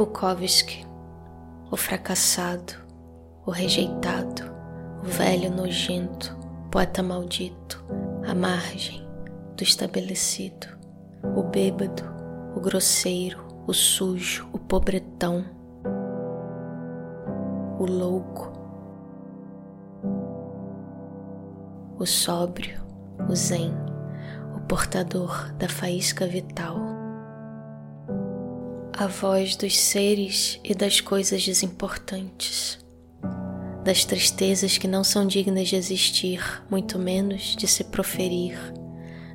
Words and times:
Bukowski, 0.00 0.86
o 1.70 1.76
fracassado, 1.76 2.72
o 3.44 3.50
rejeitado, 3.50 4.44
o 5.02 5.04
velho 5.04 5.50
nojento, 5.54 6.34
poeta 6.70 7.02
maldito, 7.02 7.84
a 8.26 8.34
margem 8.34 9.06
do 9.58 9.62
estabelecido, 9.62 10.68
o 11.36 11.42
bêbado, 11.42 12.02
o 12.56 12.60
grosseiro, 12.60 13.46
o 13.66 13.74
sujo, 13.74 14.48
o 14.54 14.58
pobretão, 14.58 15.44
o 17.78 17.84
louco, 17.84 18.50
o 21.98 22.06
sóbrio, 22.06 22.80
o 23.28 23.36
zen, 23.36 23.74
o 24.56 24.60
portador 24.60 25.52
da 25.58 25.68
faísca 25.68 26.26
vital, 26.26 26.89
a 29.00 29.06
voz 29.06 29.56
dos 29.56 29.78
seres 29.78 30.60
e 30.62 30.74
das 30.74 31.00
coisas 31.00 31.42
desimportantes 31.42 32.78
das 33.82 34.04
tristezas 34.04 34.76
que 34.76 34.86
não 34.86 35.02
são 35.02 35.26
dignas 35.26 35.68
de 35.68 35.76
existir, 35.76 36.62
muito 36.70 36.98
menos 36.98 37.56
de 37.56 37.66
se 37.66 37.84
proferir, 37.84 38.58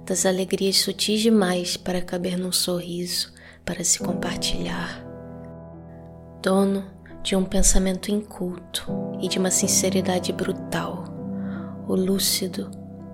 das 0.06 0.24
alegrias 0.24 0.78
sutis 0.78 1.22
demais 1.22 1.76
para 1.76 2.00
caber 2.00 2.38
num 2.38 2.52
sorriso, 2.52 3.34
para 3.66 3.84
se 3.84 3.98
compartilhar. 3.98 5.04
Dono 6.44 6.86
de 7.24 7.36
um 7.36 7.44
pensamento 7.44 8.12
inculto 8.12 8.86
e 9.20 9.28
de 9.28 9.40
uma 9.40 9.50
sinceridade 9.50 10.32
brutal, 10.32 11.06
o 11.88 11.96
lúcido, 11.96 12.70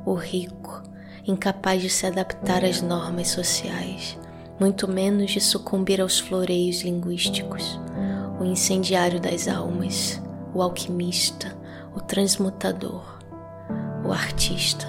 o 0.06 0.14
rico, 0.14 0.84
incapaz 1.26 1.82
de 1.82 1.90
se 1.90 2.06
adaptar 2.06 2.66
às 2.66 2.82
normas 2.82 3.30
sociais, 3.30 4.20
muito 4.62 4.88
menos 4.88 5.32
de 5.32 5.42
sucumbir 5.42 6.00
aos 6.00 6.20
floreios 6.20 6.84
linguísticos, 6.84 7.82
o 8.40 8.46
incendiário 8.46 9.20
das 9.20 9.48
almas 9.48 10.22
o 10.54 10.62
alquimista, 10.62 11.58
o 11.96 12.00
transmutador, 12.00 13.20
o 14.06 14.12
artista. 14.12 14.86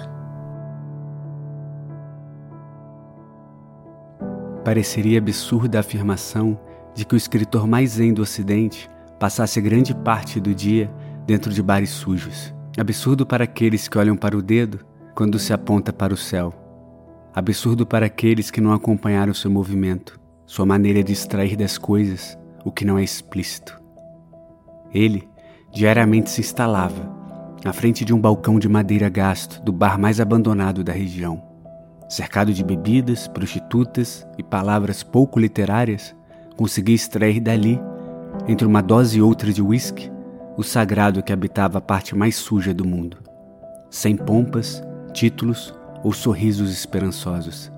Pareceria 4.63 5.17
absurda 5.17 5.79
a 5.79 5.81
afirmação 5.81 6.59
de 6.93 7.05
que 7.05 7.15
o 7.15 7.17
escritor 7.17 7.67
mais 7.67 7.91
zen 7.91 8.13
do 8.13 8.21
Ocidente 8.21 8.89
passasse 9.19 9.59
grande 9.59 9.95
parte 9.95 10.39
do 10.39 10.53
dia 10.53 10.93
dentro 11.25 11.51
de 11.51 11.63
bares 11.63 11.89
sujos. 11.89 12.53
Absurdo 12.77 13.25
para 13.25 13.43
aqueles 13.43 13.87
que 13.87 13.97
olham 13.97 14.15
para 14.15 14.37
o 14.37 14.41
dedo 14.41 14.85
quando 15.15 15.39
se 15.39 15.53
aponta 15.53 15.91
para 15.91 16.13
o 16.13 16.17
céu. 16.17 16.62
Absurdo 17.35 17.83
para 17.83 18.05
aqueles 18.05 18.51
que 18.51 18.61
não 18.61 18.73
acompanharam 18.73 19.33
seu 19.33 19.49
movimento, 19.49 20.19
sua 20.45 20.67
maneira 20.67 21.03
de 21.03 21.13
extrair 21.13 21.55
das 21.55 21.79
coisas 21.79 22.37
o 22.63 22.71
que 22.71 22.85
não 22.85 22.95
é 22.99 23.03
explícito. 23.03 23.81
Ele 24.93 25.27
diariamente 25.73 26.29
se 26.29 26.41
instalava 26.41 27.11
à 27.65 27.73
frente 27.73 28.05
de 28.05 28.13
um 28.13 28.21
balcão 28.21 28.59
de 28.59 28.69
madeira 28.69 29.09
gasto 29.09 29.63
do 29.63 29.71
bar 29.71 29.97
mais 29.97 30.19
abandonado 30.19 30.83
da 30.83 30.93
região. 30.93 31.41
Cercado 32.07 32.53
de 32.53 32.63
bebidas, 32.63 33.27
prostitutas 33.27 34.27
e 34.37 34.43
palavras 34.43 35.01
pouco 35.01 35.39
literárias, 35.39 36.15
conseguia 36.55 36.93
extrair 36.93 37.39
dali, 37.39 37.81
entre 38.47 38.67
uma 38.67 38.83
dose 38.83 39.17
e 39.17 39.21
outra 39.23 39.51
de 39.51 39.61
uísque, 39.61 40.11
o 40.55 40.61
sagrado 40.61 41.23
que 41.23 41.33
habitava 41.33 41.79
a 41.79 41.81
parte 41.81 42.15
mais 42.15 42.35
suja 42.35 42.75
do 42.75 42.85
mundo. 42.85 43.17
Sem 43.89 44.15
pompas, 44.15 44.83
títulos 45.13 45.73
ou 46.03 46.11
sorrisos 46.11 46.71
esperançosos. 46.71 47.71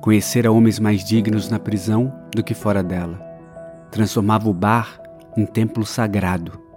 Conhecera 0.00 0.52
homens 0.52 0.78
mais 0.78 1.04
dignos 1.04 1.50
na 1.50 1.58
prisão 1.58 2.12
do 2.34 2.42
que 2.42 2.54
fora 2.54 2.82
dela. 2.82 3.20
Transformava 3.90 4.48
o 4.48 4.54
bar 4.54 5.00
em 5.36 5.44
templo 5.44 5.84
sagrado 5.84 6.68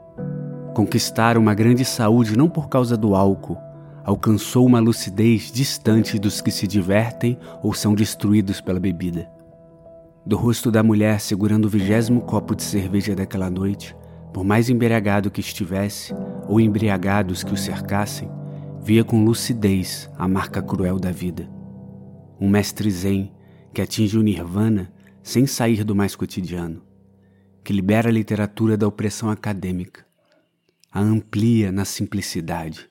Conquistar 0.73 1.37
uma 1.37 1.53
grande 1.53 1.83
saúde 1.83 2.37
não 2.37 2.47
por 2.47 2.69
causa 2.69 2.95
do 2.95 3.13
álcool, 3.13 3.57
alcançou 4.05 4.65
uma 4.65 4.79
lucidez 4.79 5.51
distante 5.51 6.17
dos 6.17 6.39
que 6.39 6.49
se 6.49 6.65
divertem 6.65 7.37
ou 7.61 7.73
são 7.73 7.93
destruídos 7.93 8.61
pela 8.61 8.79
bebida. 8.79 9.29
Do 10.25 10.37
rosto 10.37 10.71
da 10.71 10.81
mulher 10.81 11.19
segurando 11.19 11.65
o 11.65 11.69
vigésimo 11.69 12.21
copo 12.21 12.55
de 12.55 12.63
cerveja 12.63 13.13
daquela 13.13 13.49
noite, 13.49 13.93
por 14.31 14.45
mais 14.45 14.69
embriagado 14.69 15.29
que 15.29 15.41
estivesse, 15.41 16.15
ou 16.47 16.57
embriagados 16.57 17.43
que 17.43 17.53
o 17.53 17.57
cercassem, 17.57 18.31
via 18.83 19.03
com 19.03 19.23
lucidez 19.23 20.09
a 20.17 20.27
marca 20.27 20.61
cruel 20.61 20.99
da 20.99 21.11
vida. 21.11 21.47
Um 22.39 22.49
mestre 22.49 22.89
zen 22.89 23.31
que 23.73 23.81
atinge 23.81 24.17
o 24.17 24.23
nirvana 24.23 24.91
sem 25.21 25.45
sair 25.45 25.83
do 25.83 25.95
mais 25.95 26.15
cotidiano, 26.15 26.81
que 27.63 27.71
libera 27.71 28.09
a 28.09 28.11
literatura 28.11 28.75
da 28.75 28.87
opressão 28.87 29.29
acadêmica, 29.29 30.05
a 30.91 30.99
amplia 30.99 31.71
na 31.71 31.85
simplicidade. 31.85 32.89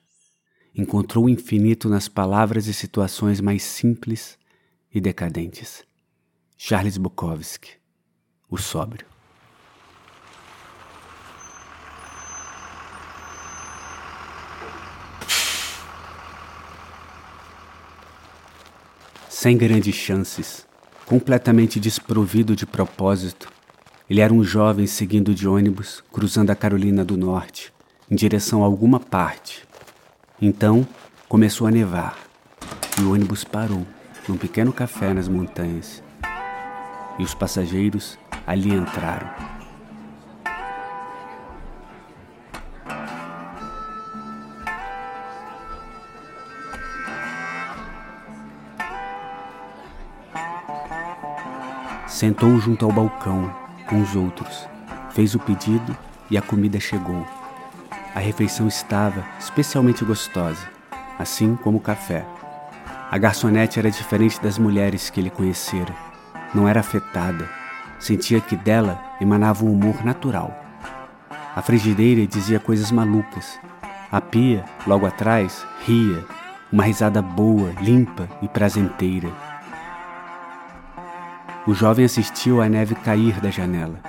Encontrou 0.73 1.25
o 1.25 1.29
infinito 1.29 1.89
nas 1.89 2.07
palavras 2.07 2.67
e 2.67 2.73
situações 2.73 3.41
mais 3.41 3.61
simples 3.61 4.39
e 4.93 5.01
decadentes. 5.01 5.83
Charles 6.57 6.97
Bukowski, 6.97 7.71
o 8.49 8.57
sóbrio. 8.57 9.10
Sem 19.41 19.57
grandes 19.57 19.95
chances, 19.95 20.67
completamente 21.03 21.79
desprovido 21.79 22.55
de 22.55 22.63
propósito, 22.63 23.51
ele 24.07 24.21
era 24.21 24.31
um 24.31 24.43
jovem 24.43 24.85
seguindo 24.85 25.33
de 25.33 25.47
ônibus, 25.47 26.03
cruzando 26.13 26.51
a 26.51 26.55
Carolina 26.55 27.03
do 27.03 27.17
Norte, 27.17 27.73
em 28.07 28.13
direção 28.13 28.61
a 28.61 28.67
alguma 28.67 28.99
parte. 28.99 29.67
Então 30.39 30.87
começou 31.27 31.65
a 31.65 31.71
nevar 31.71 32.19
e 32.99 33.01
o 33.01 33.13
ônibus 33.13 33.43
parou 33.43 33.83
num 34.29 34.37
pequeno 34.37 34.71
café 34.71 35.11
nas 35.11 35.27
montanhas. 35.27 36.03
E 37.17 37.23
os 37.23 37.33
passageiros 37.33 38.19
ali 38.45 38.71
entraram. 38.71 39.60
Sentou 52.11 52.59
junto 52.59 52.83
ao 52.83 52.91
balcão 52.91 53.49
com 53.87 54.01
os 54.01 54.17
outros, 54.17 54.67
fez 55.11 55.33
o 55.33 55.39
pedido 55.39 55.95
e 56.29 56.37
a 56.37 56.41
comida 56.41 56.77
chegou. 56.77 57.25
A 58.13 58.19
refeição 58.19 58.67
estava 58.67 59.23
especialmente 59.39 60.03
gostosa, 60.03 60.67
assim 61.17 61.55
como 61.55 61.77
o 61.77 61.81
café. 61.81 62.25
A 63.09 63.17
garçonete 63.17 63.79
era 63.79 63.89
diferente 63.89 64.41
das 64.41 64.57
mulheres 64.57 65.09
que 65.09 65.21
ele 65.21 65.29
conhecera. 65.29 65.95
Não 66.53 66.67
era 66.67 66.81
afetada. 66.81 67.49
Sentia 67.97 68.41
que 68.41 68.57
dela 68.57 69.01
emanava 69.21 69.63
um 69.63 69.71
humor 69.71 70.03
natural. 70.03 70.53
A 71.55 71.61
frigideira 71.61 72.27
dizia 72.27 72.59
coisas 72.59 72.91
malucas. 72.91 73.57
A 74.11 74.19
pia, 74.19 74.65
logo 74.85 75.05
atrás, 75.05 75.65
ria, 75.85 76.25
uma 76.71 76.83
risada 76.83 77.21
boa, 77.21 77.71
limpa 77.79 78.27
e 78.41 78.49
prazenteira. 78.49 79.29
O 81.71 81.73
jovem 81.73 82.03
assistiu 82.03 82.61
a 82.61 82.67
neve 82.67 82.93
cair 82.95 83.39
da 83.39 83.49
janela. 83.49 84.01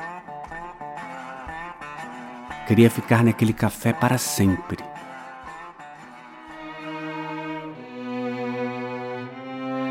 Queria 2.67 2.91
ficar 2.91 3.23
naquele 3.23 3.53
café 3.53 3.93
para 3.93 4.19
sempre. 4.19 4.79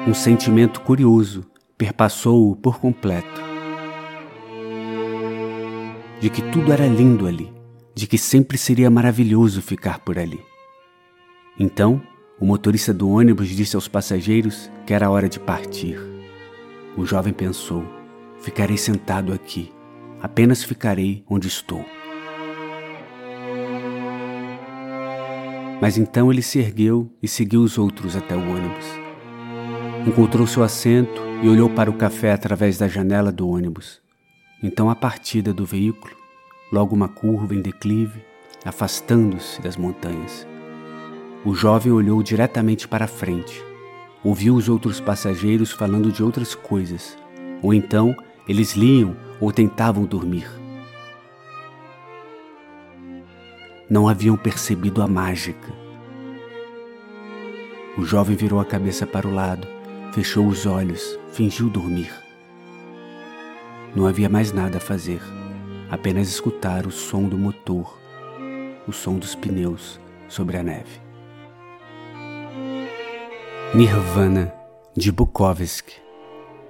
Um 0.05 0.13
sentimento 0.13 0.81
curioso 0.81 1.45
perpassou-o 1.77 2.57
por 2.57 2.77
completo. 2.77 3.41
De 6.19 6.29
que 6.29 6.41
tudo 6.51 6.73
era 6.73 6.85
lindo 6.85 7.25
ali, 7.25 7.53
de 7.95 8.05
que 8.05 8.17
sempre 8.17 8.57
seria 8.57 8.89
maravilhoso 8.89 9.61
ficar 9.61 9.99
por 9.99 10.19
ali. 10.19 10.41
Então, 11.57 12.01
o 12.37 12.45
motorista 12.45 12.93
do 12.93 13.09
ônibus 13.09 13.47
disse 13.47 13.77
aos 13.77 13.87
passageiros 13.87 14.69
que 14.85 14.93
era 14.93 15.09
hora 15.09 15.29
de 15.29 15.39
partir. 15.39 16.10
O 16.97 17.05
jovem 17.05 17.31
pensou: 17.31 17.85
ficarei 18.41 18.77
sentado 18.77 19.33
aqui, 19.33 19.71
apenas 20.21 20.63
ficarei 20.63 21.23
onde 21.29 21.47
estou. 21.47 21.85
Mas 25.81 25.97
então 25.97 26.31
ele 26.31 26.41
se 26.41 26.59
ergueu 26.59 27.09
e 27.23 27.27
seguiu 27.27 27.61
os 27.61 27.77
outros 27.77 28.15
até 28.15 28.35
o 28.35 28.39
ônibus. 28.39 28.85
Encontrou 30.05 30.45
seu 30.45 30.63
assento 30.63 31.21
e 31.41 31.49
olhou 31.49 31.69
para 31.69 31.89
o 31.89 31.97
café 31.97 32.31
através 32.31 32.77
da 32.77 32.87
janela 32.87 33.31
do 33.31 33.47
ônibus. 33.47 34.01
Então 34.61 34.89
a 34.89 34.95
partida 34.95 35.51
do 35.53 35.65
veículo, 35.65 36.15
logo 36.71 36.95
uma 36.95 37.07
curva 37.07 37.55
em 37.55 37.61
declive, 37.61 38.21
afastando-se 38.63 39.59
das 39.61 39.75
montanhas. 39.75 40.45
O 41.43 41.55
jovem 41.55 41.91
olhou 41.91 42.21
diretamente 42.21 42.87
para 42.87 43.05
a 43.05 43.07
frente. 43.07 43.70
Ouviu 44.23 44.55
os 44.55 44.69
outros 44.69 44.99
passageiros 44.99 45.71
falando 45.71 46.11
de 46.11 46.23
outras 46.23 46.53
coisas, 46.53 47.17
ou 47.61 47.73
então 47.73 48.15
eles 48.47 48.73
liam 48.73 49.15
ou 49.39 49.51
tentavam 49.51 50.05
dormir. 50.05 50.47
Não 53.89 54.07
haviam 54.07 54.37
percebido 54.37 55.01
a 55.01 55.07
mágica. 55.07 55.73
O 57.97 58.05
jovem 58.05 58.35
virou 58.35 58.59
a 58.59 58.65
cabeça 58.65 59.05
para 59.07 59.27
o 59.27 59.33
lado, 59.33 59.67
fechou 60.13 60.47
os 60.47 60.65
olhos, 60.65 61.19
fingiu 61.33 61.69
dormir. 61.69 62.11
Não 63.95 64.05
havia 64.05 64.29
mais 64.29 64.53
nada 64.53 64.77
a 64.77 64.81
fazer, 64.81 65.21
apenas 65.89 66.29
escutar 66.29 66.85
o 66.85 66.91
som 66.91 67.27
do 67.27 67.37
motor, 67.37 67.99
o 68.87 68.93
som 68.93 69.17
dos 69.17 69.35
pneus 69.35 69.99
sobre 70.29 70.57
a 70.57 70.63
neve. 70.63 71.10
Nirvana, 73.73 74.53
de 74.97 75.13
Bukowski. 75.13 75.93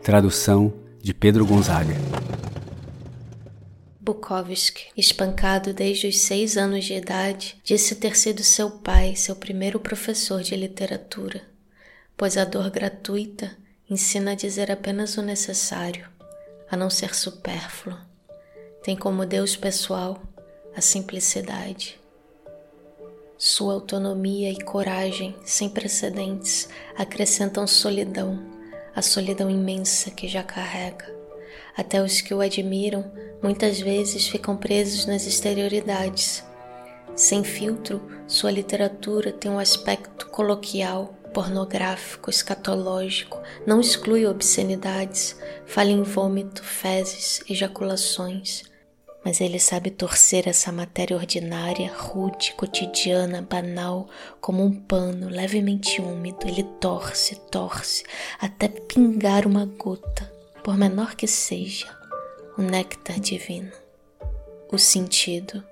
Tradução 0.04 0.72
de 1.02 1.16
Pedro 1.16 1.44
Gonzaga. 1.48 1.96
Bukowski, 4.00 4.84
espancado 4.96 5.74
desde 5.74 6.06
os 6.06 6.20
seis 6.20 6.58
anos 6.58 6.86
de 6.86 6.94
idade, 6.94 7.60
disse 7.64 7.96
ter 7.96 8.16
sido 8.16 8.44
seu 8.44 8.70
pai 8.70 9.16
seu 9.16 9.36
primeiro 9.36 9.80
professor 9.80 10.44
de 10.44 10.56
literatura, 10.56 11.42
pois 12.16 12.38
a 12.38 12.46
dor 12.46 12.70
gratuita 12.70 13.58
ensina 13.90 14.34
a 14.34 14.36
dizer 14.36 14.72
apenas 14.72 15.18
o 15.18 15.24
necessário, 15.24 16.08
a 16.70 16.78
não 16.78 16.92
ser 16.92 17.16
supérfluo. 17.16 17.98
Tem 18.84 18.96
como 18.96 19.26
Deus 19.26 19.56
pessoal 19.56 20.22
a 20.76 20.82
simplicidade. 20.82 22.01
Sua 23.44 23.74
autonomia 23.74 24.52
e 24.52 24.62
coragem 24.62 25.36
sem 25.44 25.68
precedentes 25.68 26.70
acrescentam 26.96 27.66
solidão, 27.66 28.40
a 28.96 29.02
solidão 29.02 29.50
imensa 29.50 30.12
que 30.12 30.28
já 30.28 30.44
carrega. 30.44 31.12
Até 31.76 32.04
os 32.04 32.22
que 32.22 32.36
o 32.36 32.40
admiram 32.40 33.12
muitas 33.42 33.80
vezes 33.80 34.28
ficam 34.28 34.56
presos 34.56 35.08
nas 35.08 35.26
exterioridades. 35.26 36.44
Sem 37.16 37.44
filtro, 37.44 38.00
sua 38.28 38.52
literatura 38.52 39.32
tem 39.32 39.50
um 39.50 39.58
aspecto 39.58 40.28
coloquial, 40.28 41.08
pornográfico, 41.34 42.30
escatológico, 42.30 43.42
não 43.66 43.82
exclui 43.82 44.28
obscenidades, 44.28 45.36
fala 45.66 45.90
em 45.90 46.04
vômito, 46.04 46.64
fezes, 46.64 47.42
ejaculações 47.50 48.70
mas 49.24 49.40
ele 49.40 49.60
sabe 49.60 49.92
torcer 49.92 50.48
essa 50.48 50.72
matéria 50.72 51.16
ordinária, 51.16 51.92
rude, 51.96 52.54
cotidiana, 52.58 53.42
banal, 53.42 54.08
como 54.40 54.64
um 54.64 54.74
pano 54.74 55.30
levemente 55.30 56.02
úmido. 56.02 56.40
Ele 56.48 56.64
torce, 56.80 57.36
torce, 57.52 58.04
até 58.40 58.68
pingar 58.68 59.46
uma 59.46 59.66
gota, 59.66 60.32
por 60.64 60.76
menor 60.76 61.16
que 61.16 61.28
seja, 61.28 61.88
o 62.58 62.64
néctar 62.64 63.20
divino, 63.20 63.72
o 64.72 64.78
sentido. 64.78 65.64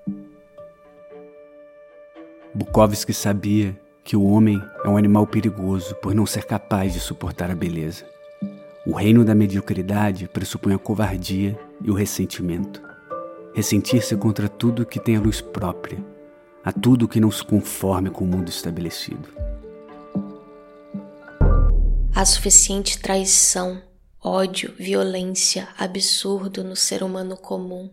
Bukowski 2.54 3.12
sabia 3.12 3.78
que 4.04 4.16
o 4.16 4.24
homem 4.24 4.60
é 4.84 4.88
um 4.88 4.96
animal 4.96 5.26
perigoso 5.26 5.94
por 5.96 6.14
não 6.14 6.26
ser 6.26 6.44
capaz 6.44 6.92
de 6.92 7.00
suportar 7.00 7.50
a 7.50 7.54
beleza. 7.54 8.04
O 8.86 8.92
reino 8.92 9.24
da 9.24 9.34
mediocridade 9.34 10.26
pressupõe 10.28 10.74
a 10.74 10.78
covardia 10.78 11.58
e 11.82 11.90
o 11.90 11.94
ressentimento 11.94 12.89
ressentir-se 13.54 14.16
contra 14.16 14.48
tudo 14.48 14.86
que 14.86 15.00
tem 15.00 15.16
a 15.16 15.20
luz 15.20 15.40
própria, 15.40 15.98
a 16.64 16.72
tudo 16.72 17.08
que 17.08 17.20
não 17.20 17.30
se 17.30 17.44
conforme 17.44 18.10
com 18.10 18.24
o 18.24 18.26
mundo 18.26 18.48
estabelecido. 18.48 19.28
Há 22.14 22.24
suficiente 22.24 22.98
traição, 22.98 23.82
ódio, 24.22 24.74
violência, 24.78 25.68
absurdo 25.78 26.62
no 26.62 26.76
ser 26.76 27.02
humano 27.02 27.36
comum 27.36 27.90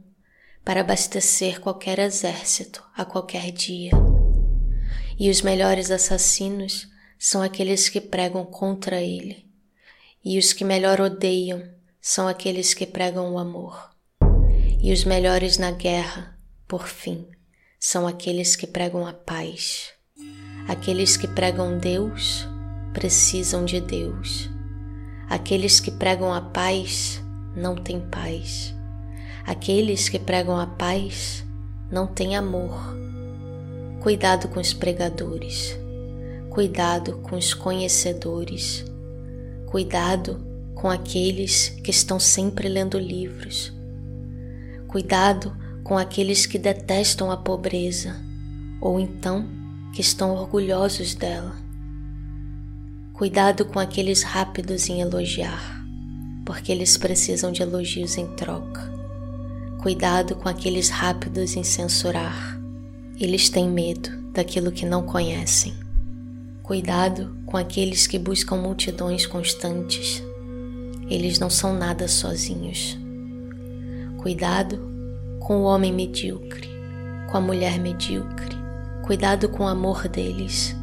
para 0.65 0.81
abastecer 0.81 1.62
qualquer 1.62 1.98
exército 1.98 2.83
a 2.94 3.06
qualquer 3.06 3.51
dia. 3.51 3.92
E 5.18 5.30
os 5.30 5.42
melhores 5.42 5.89
assassinos 5.89 6.88
são 7.18 7.42
aqueles 7.42 7.89
que 7.89 8.01
pregam 8.01 8.45
contra 8.45 9.01
ele, 9.01 9.50
e 10.24 10.38
os 10.38 10.51
que 10.51 10.65
melhor 10.65 11.00
odeiam 11.00 11.63
são 12.01 12.27
aqueles 12.27 12.74
que 12.74 12.86
pregam 12.86 13.33
o 13.33 13.39
amor. 13.39 13.96
E 14.79 14.94
os 14.94 15.03
melhores 15.03 15.57
na 15.57 15.71
guerra, 15.71 16.38
por 16.68 16.88
fim, 16.88 17.25
são 17.79 18.07
aqueles 18.07 18.56
que 18.56 18.68
pregam 18.68 19.07
a 19.07 19.12
paz. 19.12 19.91
Aqueles 20.68 21.18
que 21.18 21.27
pregam 21.27 21.79
Deus 21.79 22.47
precisam 22.94 23.65
de 23.65 23.81
Deus. 23.81 24.47
Aqueles 25.27 25.79
que 25.79 25.89
pregam 25.89 26.31
a 26.31 26.41
paz 26.41 27.19
não 27.56 27.75
têm 27.75 28.00
paz. 28.00 28.74
Aqueles 29.47 30.09
que 30.09 30.19
pregam 30.19 30.59
a 30.59 30.68
paz 30.68 31.44
não 31.91 32.06
têm 32.06 32.35
amor. 32.35 32.95
Cuidado 34.00 34.47
com 34.47 34.59
os 34.59 34.74
pregadores. 34.74 35.75
Cuidado 36.51 37.18
com 37.24 37.35
os 37.35 37.51
conhecedores. 37.51 38.85
Cuidado 39.65 40.45
com 40.75 40.88
aqueles 40.88 41.69
que 41.83 41.89
estão 41.89 42.19
sempre 42.19 42.69
lendo 42.69 43.00
livros 43.00 43.75
Cuidado 44.88 45.54
com 45.84 45.98
aqueles 45.98 46.45
que 46.45 46.57
detestam 46.57 47.30
a 47.30 47.38
pobreza 47.38 48.16
ou 48.80 49.00
então 49.00 49.45
que 49.94 50.01
estão 50.01 50.34
orgulhosos 50.34 51.13
dela. 51.13 51.56
Cuidado 53.13 53.66
com 53.66 53.80
aqueles 53.80 54.24
rápidos 54.24 54.89
em 54.89 55.01
elogiar, 55.01 55.84
porque 56.45 56.72
eles 56.72 56.95
precisam 56.95 57.51
de 57.51 57.62
elogios 57.62 58.18
em 58.18 58.28
troca. 58.36 58.94
Cuidado 59.81 60.36
com 60.36 60.48
aqueles 60.48 60.89
rápidos 60.89 61.56
em 61.57 61.63
censurar, 61.63 62.57
eles 63.19 63.50
têm 63.50 63.69
medo 63.69 64.10
daquilo 64.31 64.72
que 64.72 64.86
não 64.86 65.04
conhecem. 65.04 65.74
Cuidado 66.63 67.36
com 67.45 67.57
aqueles 67.57 68.07
que 68.07 68.19
buscam 68.19 68.56
multidões 68.57 69.25
constantes, 69.25 70.24
eles 71.10 71.39
não 71.39 71.50
são 71.50 71.74
nada 71.74 72.07
sozinhos. 72.07 72.98
Cuidado 74.17 74.79
com 75.39 75.57
o 75.57 75.63
homem 75.63 75.93
medíocre, 75.93 76.67
com 77.29 77.37
a 77.37 77.41
mulher 77.41 77.79
medíocre. 77.79 78.57
Cuidado 79.05 79.47
com 79.47 79.63
o 79.63 79.67
amor 79.67 80.07
deles. 80.07 80.75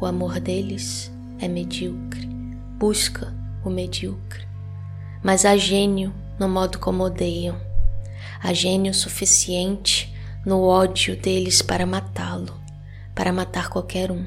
O 0.00 0.04
amor 0.04 0.40
deles 0.40 1.10
é 1.38 1.46
medíocre. 1.46 2.28
Busca 2.76 3.32
o 3.64 3.70
medíocre. 3.70 4.46
Mas 5.22 5.44
há 5.44 5.56
gênio 5.56 6.12
no 6.38 6.48
modo 6.48 6.78
como 6.78 7.04
odeiam. 7.04 7.56
Há 8.42 8.52
gênio 8.52 8.92
suficiente 8.92 10.12
no 10.44 10.60
ódio 10.60 11.16
deles 11.16 11.62
para 11.62 11.86
matá-lo, 11.86 12.60
para 13.14 13.32
matar 13.32 13.70
qualquer 13.70 14.10
um. 14.10 14.26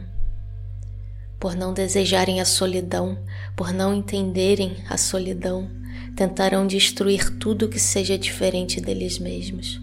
Por 1.37 1.53
não 1.53 1.73
desejarem 1.73 2.41
a 2.41 2.45
solidão, 2.45 3.19
por 3.55 3.71
não 3.73 3.93
entenderem 3.93 4.77
a 4.89 4.97
solidão, 4.97 5.69
tentarão 6.17 6.65
destruir 6.65 7.29
tudo 7.37 7.69
que 7.69 7.79
seja 7.79 8.17
diferente 8.17 8.81
deles 8.81 9.19
mesmos. 9.19 9.79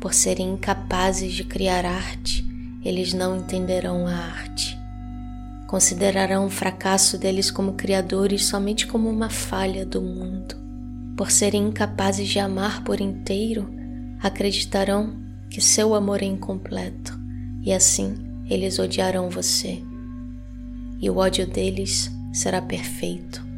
Por 0.00 0.14
serem 0.14 0.52
incapazes 0.52 1.32
de 1.32 1.42
criar 1.42 1.84
arte, 1.84 2.48
eles 2.84 3.12
não 3.12 3.36
entenderão 3.36 4.06
a 4.06 4.14
arte. 4.14 4.78
Considerarão 5.66 6.46
o 6.46 6.50
fracasso 6.50 7.18
deles 7.18 7.50
como 7.50 7.72
criadores 7.72 8.46
somente 8.46 8.86
como 8.86 9.10
uma 9.10 9.28
falha 9.28 9.84
do 9.84 10.00
mundo. 10.00 10.54
Por 11.16 11.32
serem 11.32 11.66
incapazes 11.66 12.28
de 12.28 12.38
amar 12.38 12.84
por 12.84 13.00
inteiro, 13.00 13.68
acreditarão 14.22 15.20
que 15.50 15.60
seu 15.60 15.92
amor 15.92 16.22
é 16.22 16.26
incompleto 16.26 17.18
e 17.62 17.72
assim 17.72 18.14
eles 18.48 18.78
odiarão 18.78 19.28
você. 19.28 19.82
E 21.00 21.10
o 21.10 21.16
ódio 21.16 21.48
deles 21.48 22.12
será 22.32 22.62
perfeito 22.62 23.49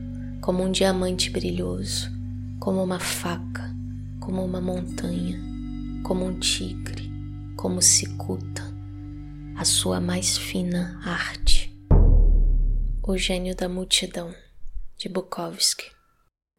como 0.43 0.65
um 0.65 0.73
diamante 0.73 1.31
brilhoso, 1.31 2.11
como 2.59 2.83
uma 2.83 2.99
faca, 2.99 3.73
como 4.19 4.45
uma 4.45 4.61
montanha, 4.61 5.41
como 6.03 6.27
um 6.27 6.37
tigre, 6.41 7.09
como 7.57 7.81
cicuta, 7.81 8.63
a 9.57 9.65
sua 9.65 10.01
mais 10.01 10.37
fina 10.37 11.01
arte. 11.05 11.73
O 13.05 13.17
gênio 13.17 13.55
da 13.55 13.69
multidão, 13.69 14.35
de 14.99 15.09
Bukowski. 15.09 15.87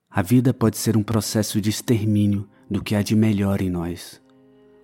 A 0.10 0.22
vida 0.22 0.54
pode 0.54 0.78
ser 0.78 0.96
um 0.96 1.04
processo 1.04 1.60
de 1.60 1.70
extermínio 1.70 2.48
do 2.72 2.82
que 2.82 2.96
há 2.96 3.02
de 3.02 3.18
melhor 3.18 3.62
em 3.62 3.70
nós. 3.70 4.22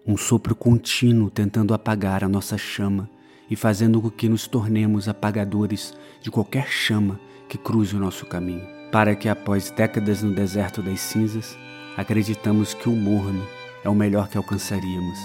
Um 0.06 0.18
sopro 0.18 0.54
contínuo 0.54 1.30
tentando 1.30 1.74
apagar 1.74 2.22
a 2.22 2.28
nossa 2.28 2.58
chama 2.58 3.10
e 3.50 3.56
fazendo 3.56 4.02
com 4.02 4.12
que 4.12 4.28
nos 4.28 4.46
tornemos 4.46 5.08
apagadores 5.08 5.94
de 6.22 6.30
qualquer 6.30 6.68
chama 6.68 7.18
que 7.48 7.58
cruze 7.58 7.96
o 7.96 8.00
nosso 8.00 8.26
caminho 8.26 8.79
para 8.92 9.16
que 9.16 9.30
após 9.30 9.70
décadas 9.70 10.24
no 10.24 10.34
deserto 10.34 10.82
das 10.82 11.00
cinzas, 11.00 11.58
acreditamos 11.96 12.74
que 12.74 12.90
o 12.90 12.96
morno 12.96 13.46
é 13.84 13.90
o 13.90 13.96
melhor 13.96 14.28
que 14.28 14.38
alcançaríamos. 14.38 15.20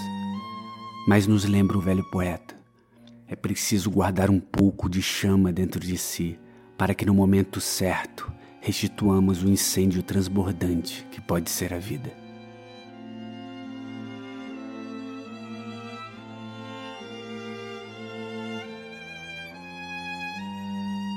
Mas 1.07 1.25
nos 1.27 1.45
lembra 1.45 1.77
o 1.77 1.81
velho 1.81 2.03
poeta: 2.11 2.55
é 3.27 3.35
preciso 3.35 3.89
guardar 3.89 4.29
um 4.29 4.39
pouco 4.39 4.89
de 4.89 5.01
chama 5.01 5.51
dentro 5.51 5.79
de 5.79 5.97
si, 5.97 6.39
para 6.77 6.93
que 6.93 7.05
no 7.05 7.13
momento 7.13 7.59
certo 7.59 8.31
restituamos 8.61 9.43
o 9.43 9.49
incêndio 9.49 10.03
transbordante 10.03 11.05
que 11.11 11.21
pode 11.21 11.49
ser 11.49 11.73
a 11.73 11.79
vida. 11.79 12.11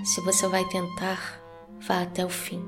Se 0.05 0.23
você 0.23 0.49
vai 0.49 0.65
tentar, 0.65 1.39
vá 1.89 2.03
até 2.03 2.25
o 2.25 2.29
fim. 2.29 2.63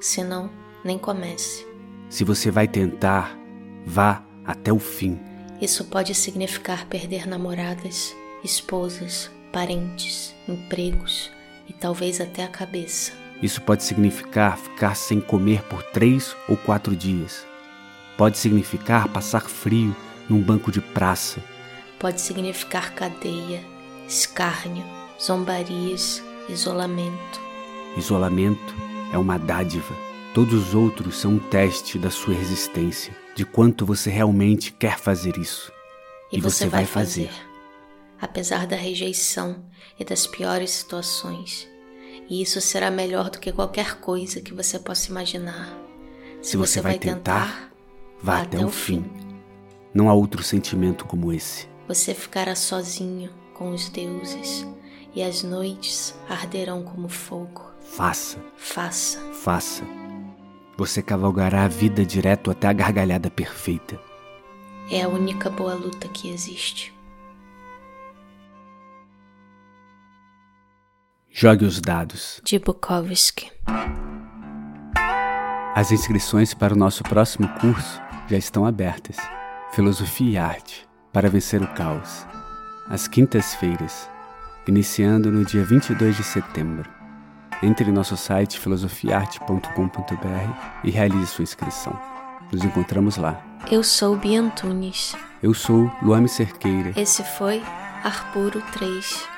Se 0.00 0.22
não, 0.22 0.48
nem 0.84 0.96
comece. 0.96 1.66
Se 2.08 2.22
você 2.22 2.48
vai 2.48 2.68
tentar, 2.68 3.36
vá 3.84 4.24
até 4.44 4.72
o 4.72 4.78
fim. 4.78 5.18
Isso 5.60 5.84
pode 5.86 6.14
significar 6.14 6.86
perder 6.86 7.26
namoradas, 7.26 8.14
esposas, 8.44 9.30
parentes, 9.52 10.32
empregos 10.48 11.30
e 11.68 11.72
talvez 11.72 12.20
até 12.20 12.44
a 12.44 12.48
cabeça. 12.48 13.12
Isso 13.42 13.60
pode 13.60 13.82
significar 13.82 14.56
ficar 14.56 14.94
sem 14.94 15.20
comer 15.20 15.62
por 15.64 15.82
três 15.82 16.36
ou 16.48 16.56
quatro 16.56 16.94
dias. 16.94 17.44
Pode 18.16 18.38
significar 18.38 19.08
passar 19.08 19.48
frio 19.48 19.96
num 20.28 20.40
banco 20.40 20.70
de 20.70 20.80
praça. 20.80 21.42
Pode 21.98 22.20
significar 22.20 22.94
cadeia, 22.94 23.60
escárnio, 24.06 24.84
zombarias, 25.20 26.22
isolamento. 26.48 27.51
Isolamento 27.96 28.74
é 29.12 29.18
uma 29.18 29.38
dádiva. 29.38 29.94
Todos 30.34 30.68
os 30.68 30.74
outros 30.74 31.18
são 31.18 31.32
um 31.32 31.38
teste 31.38 31.98
da 31.98 32.10
sua 32.10 32.32
resistência, 32.32 33.14
de 33.34 33.44
quanto 33.44 33.84
você 33.84 34.08
realmente 34.08 34.72
quer 34.72 34.98
fazer 34.98 35.36
isso. 35.36 35.70
E, 36.32 36.38
e 36.38 36.40
você, 36.40 36.64
você, 36.64 36.70
vai 36.70 36.86
fazer. 36.86 37.28
fazer. 37.28 37.46
Apesar 38.18 38.66
da 38.66 38.76
rejeição 38.76 39.62
e 39.98 40.04
das 40.04 40.26
piores 40.26 40.70
situações. 40.70 41.68
E 42.30 42.40
isso 42.40 42.60
será 42.62 42.90
melhor 42.90 43.28
do 43.28 43.38
que 43.38 43.52
qualquer 43.52 43.96
coisa 43.96 44.40
que 44.40 44.54
você 44.54 44.78
possa 44.78 45.10
imaginar. 45.10 45.76
Se, 46.40 46.52
Se 46.52 46.56
você, 46.56 46.80
vai 46.80 46.98
tentar, 46.98 47.70
vá 48.22 48.40
até, 48.40 48.56
até 48.56 48.64
o 48.64 48.70
fim. 48.70 49.04
Não 49.92 50.08
há 50.08 50.14
outro 50.14 50.42
sentimento 50.42 51.04
como 51.04 51.30
esse. 51.30 51.68
Você 51.86 52.14
ficará 52.14 52.54
sozinho 52.54 53.30
com 53.52 53.70
os 53.70 53.90
deuses 53.90 54.66
e 55.14 55.22
as 55.22 55.42
noites 55.42 56.14
arderão 56.28 56.82
como 56.82 57.08
fogo. 57.08 57.70
Faça. 57.80 58.38
Faça. 58.56 59.18
Faça. 59.32 59.84
Você 60.76 61.02
cavalgará 61.02 61.64
a 61.64 61.68
vida 61.68 62.04
direto 62.04 62.50
até 62.50 62.68
a 62.68 62.72
gargalhada 62.72 63.30
perfeita. 63.30 64.00
É 64.90 65.02
a 65.02 65.08
única 65.08 65.50
boa 65.50 65.74
luta 65.74 66.08
que 66.08 66.30
existe. 66.30 66.94
Jogue 71.30 71.64
os 71.64 71.80
dados. 71.80 72.40
De 72.44 72.58
Bukowski. 72.58 73.50
As 75.74 75.90
inscrições 75.90 76.52
para 76.52 76.74
o 76.74 76.76
nosso 76.76 77.02
próximo 77.02 77.48
curso 77.58 78.00
já 78.28 78.36
estão 78.36 78.66
abertas. 78.66 79.16
Filosofia 79.72 80.32
e 80.32 80.36
Arte 80.36 80.88
para 81.12 81.28
vencer 81.28 81.62
o 81.62 81.68
caos. 81.68 82.26
Às 82.88 83.06
quintas-feiras, 83.06 84.08
iniciando 84.66 85.30
no 85.30 85.44
dia 85.44 85.64
22 85.64 86.16
de 86.16 86.24
setembro. 86.24 86.88
Entre 87.62 87.88
em 87.88 87.92
nosso 87.92 88.16
site 88.16 88.58
filosofiarte.com.br 88.58 89.66
e 90.82 90.90
realize 90.90 91.26
sua 91.28 91.42
inscrição. 91.44 91.98
Nos 92.50 92.64
encontramos 92.64 93.16
lá. 93.16 93.40
Eu 93.70 93.82
sou 93.84 94.16
Bia 94.16 94.40
Antunes. 94.40 95.14
Eu 95.42 95.54
sou 95.54 95.90
Luame 96.02 96.28
Cerqueira. 96.28 96.92
Esse 96.96 97.22
foi 97.22 97.62
Arpuro 98.02 98.60
3, 98.72 99.28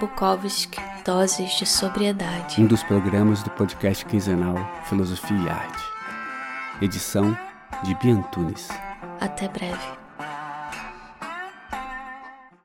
Bukowski, 0.00 0.80
Doses 1.04 1.56
de 1.56 1.64
Sobriedade. 1.66 2.60
Um 2.60 2.66
dos 2.66 2.82
programas 2.82 3.42
do 3.42 3.50
podcast 3.50 4.04
quinzenal 4.04 4.56
Filosofia 4.84 5.36
e 5.36 5.48
Arte. 5.48 5.84
Edição 6.82 7.36
de 7.84 7.94
Bia 7.94 8.14
Antunes. 8.14 8.68
Até 9.20 9.48
breve. 9.48 9.97